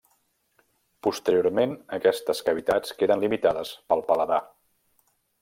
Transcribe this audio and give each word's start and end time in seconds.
Posteriorment 1.07 1.75
aquestes 1.99 2.41
cavitats 2.47 2.97
queden 3.03 3.23
limitades 3.27 3.75
pel 3.93 4.03
paladar. 4.09 4.43